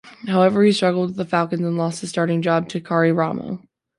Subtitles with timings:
[0.25, 3.61] However, he struggled with the Falcons and lost his starting job to Karri Ramo.